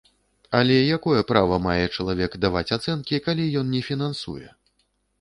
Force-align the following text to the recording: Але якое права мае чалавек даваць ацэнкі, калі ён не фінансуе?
Але 0.59 0.77
якое 0.97 1.21
права 1.33 1.59
мае 1.67 1.85
чалавек 1.97 2.31
даваць 2.49 2.67
ацэнкі, 2.81 3.23
калі 3.31 3.49
ён 3.63 3.73
не 3.79 3.87
фінансуе? 3.93 4.47